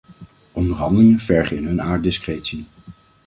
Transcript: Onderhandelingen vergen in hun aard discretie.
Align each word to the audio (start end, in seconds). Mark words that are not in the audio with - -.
Onderhandelingen 0.51 1.19
vergen 1.19 1.57
in 1.57 1.65
hun 1.65 1.81
aard 1.81 2.03
discretie. 2.03 2.65